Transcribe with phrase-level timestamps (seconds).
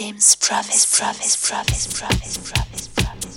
[0.00, 3.28] James Promise, Promise, Promise, Promise, Promise, Promise.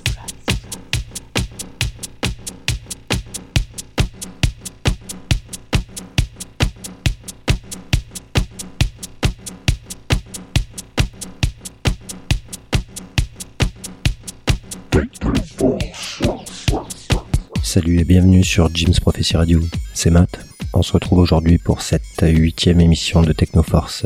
[17.61, 19.59] Salut et bienvenue sur Jim's Prophecy Radio.
[19.93, 20.39] C'est Matt.
[20.73, 24.05] On se retrouve aujourd'hui pour cette huitième émission de Technoforce.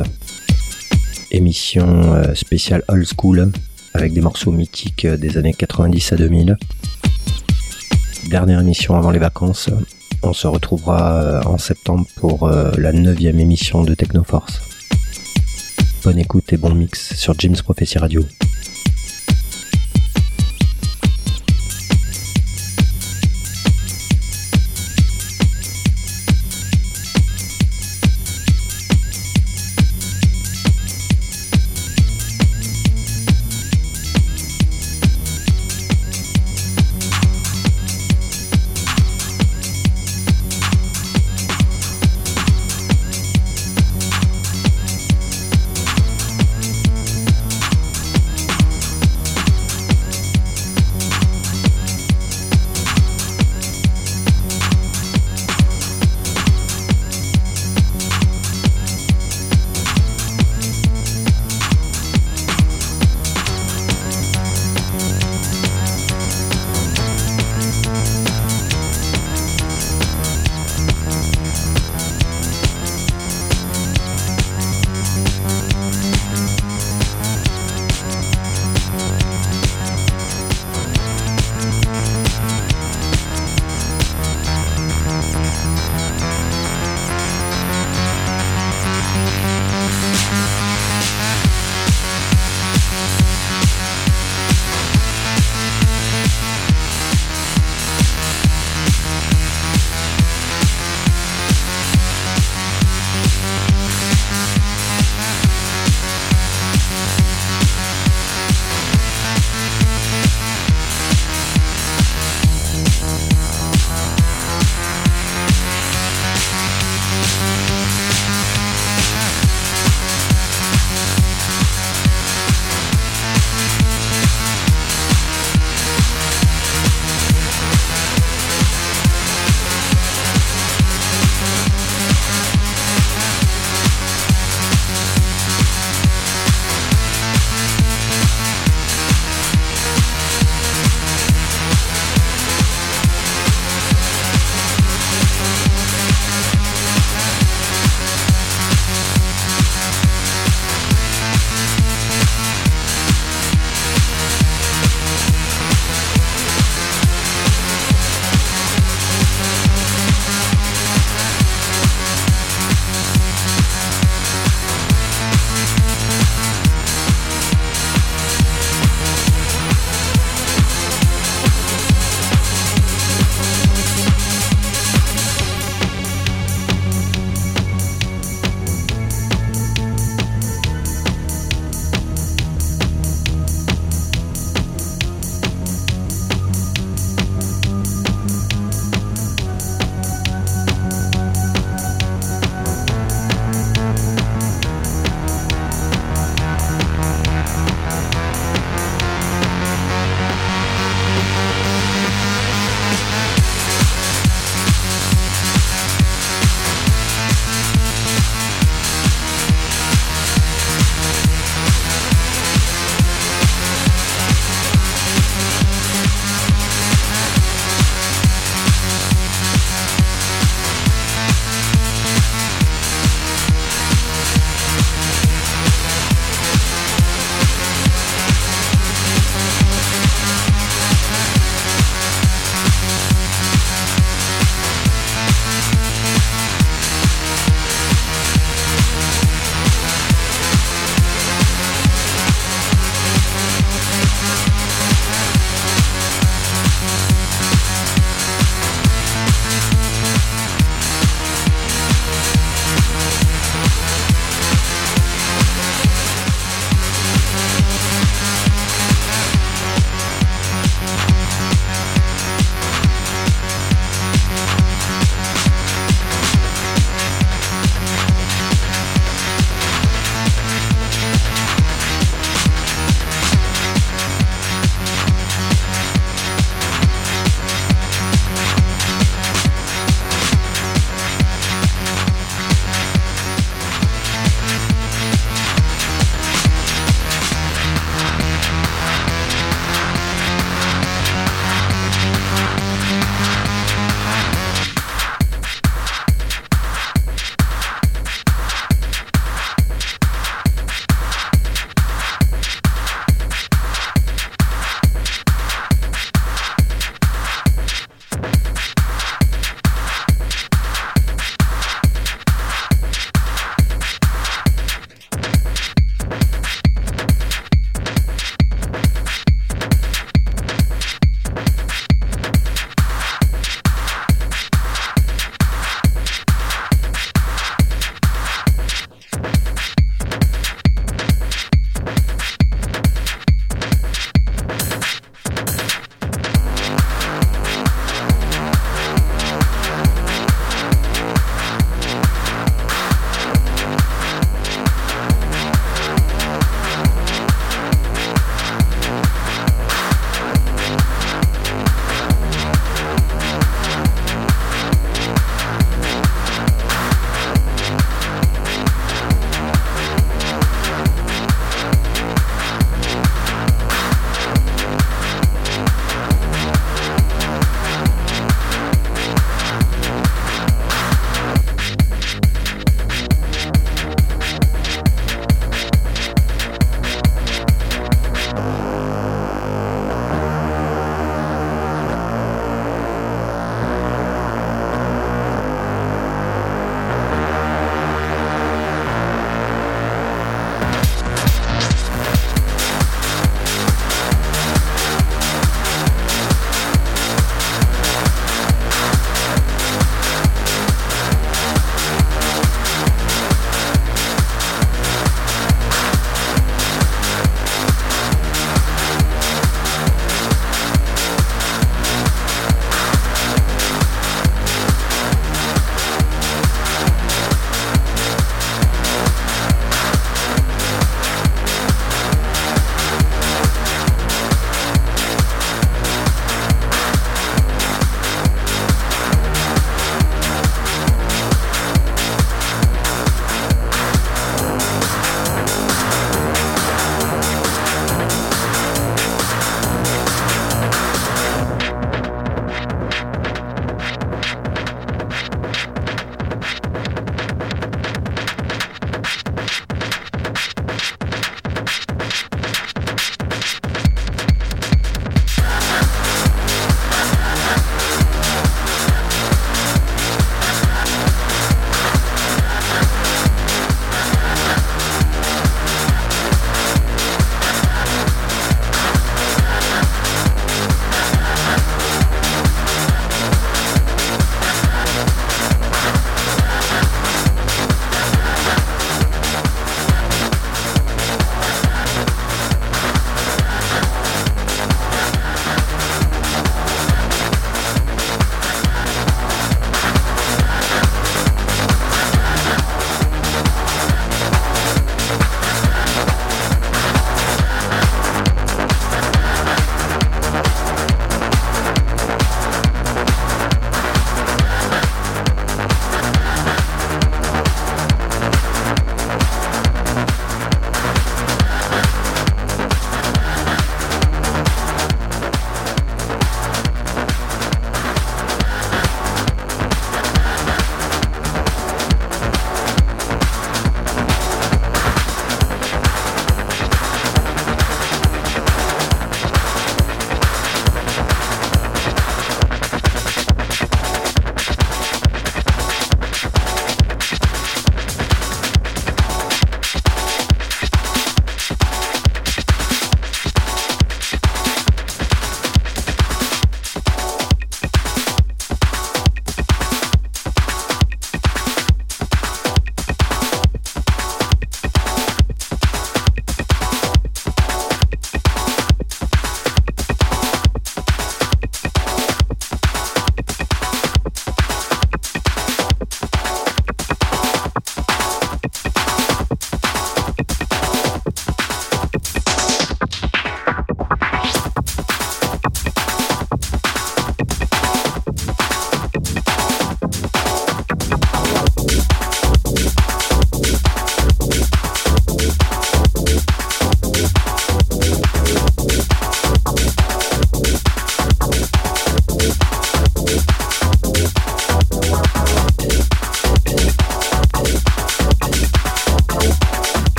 [1.32, 3.52] Émission euh, spéciale old school
[3.93, 6.57] avec des morceaux mythiques euh, des années 90 à 2000.
[8.29, 9.70] Dernière émission avant les vacances.
[10.24, 14.61] On se retrouvera euh, en septembre pour la neuvième émission de Technoforce.
[16.04, 18.23] Bonne écoute et bon mix sur Jim's Prophecy Radio.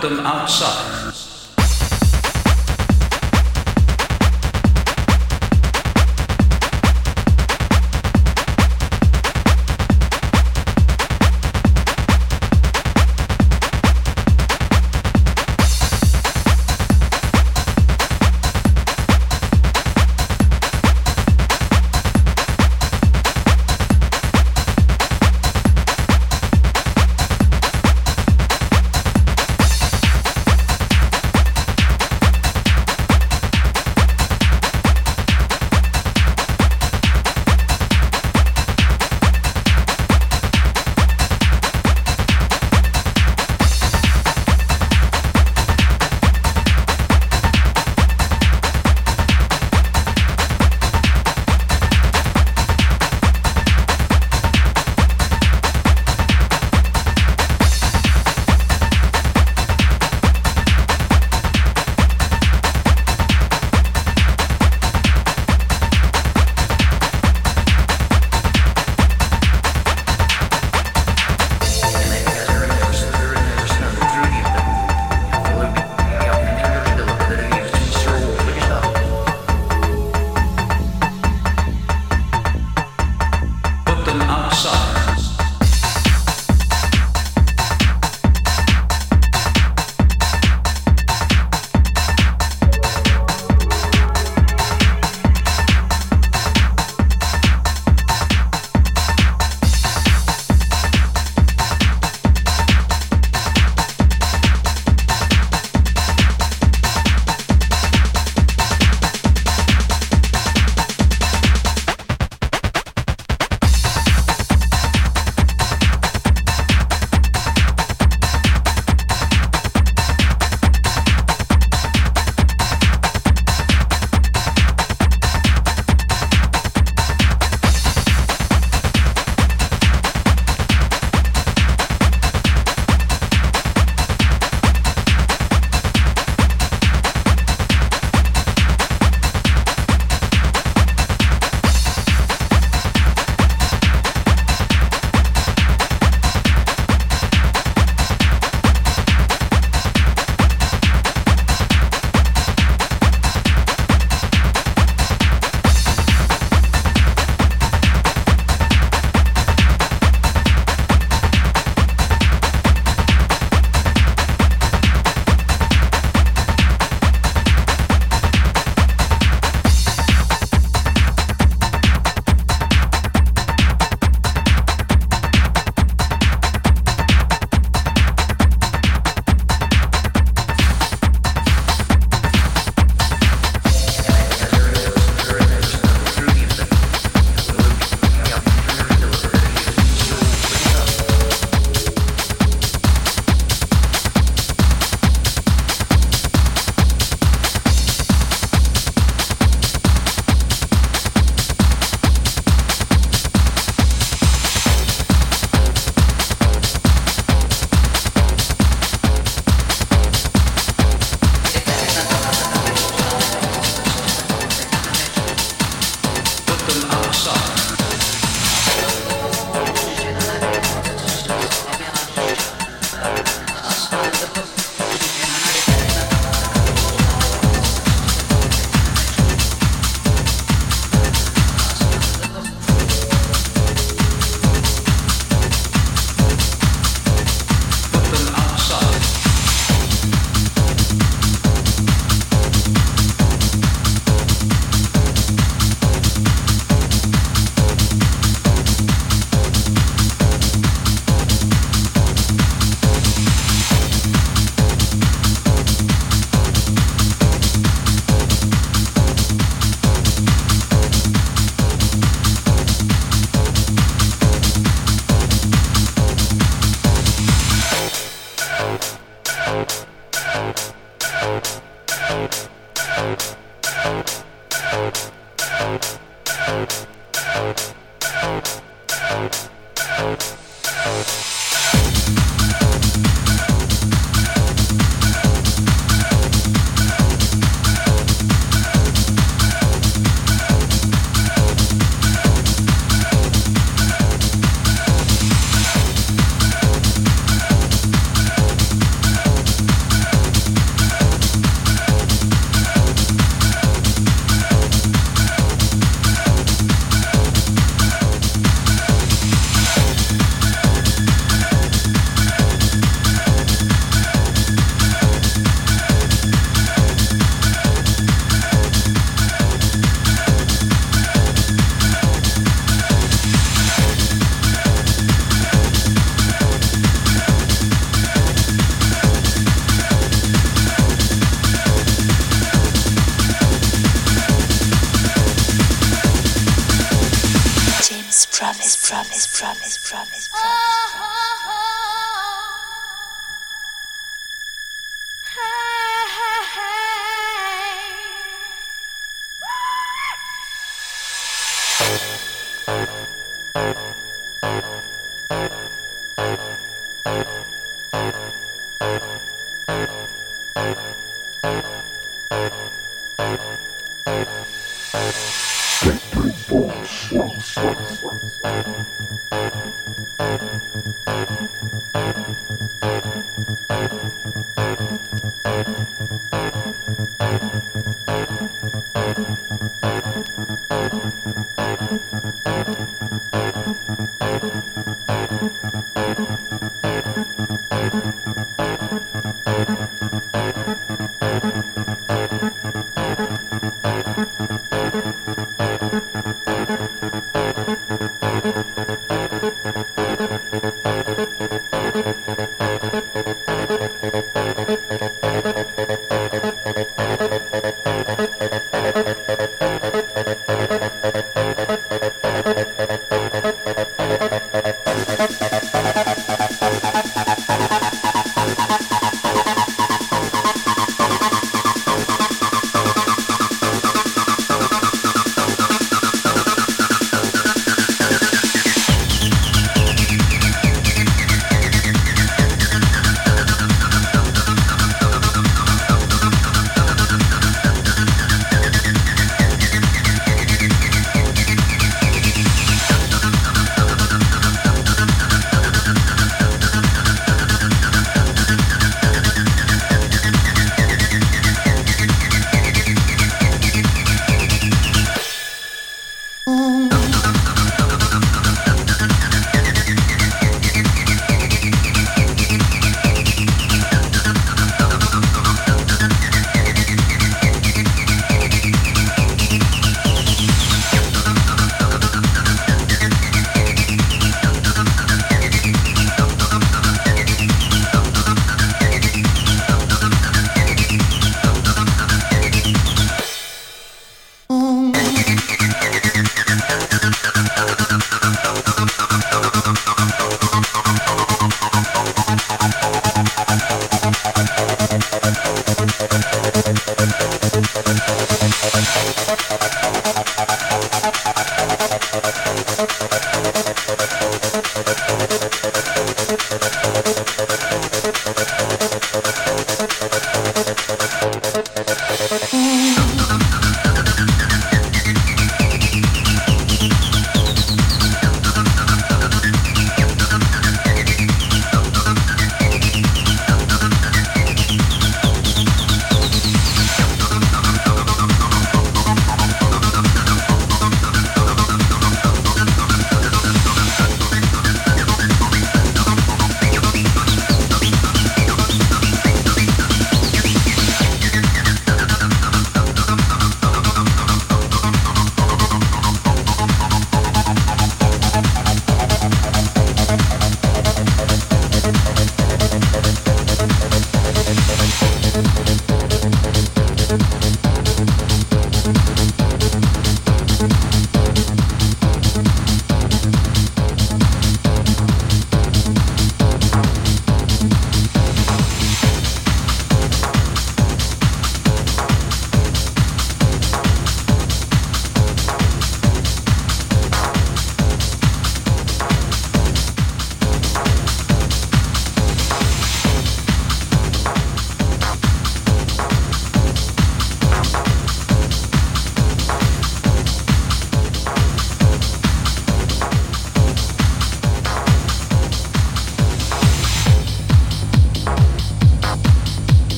[0.00, 1.09] Them outside.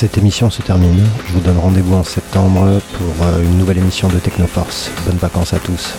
[0.00, 1.04] Cette émission se termine.
[1.26, 4.90] Je vous donne rendez-vous en septembre pour euh, une nouvelle émission de Technoforce.
[5.04, 5.92] Bonnes vacances à tous.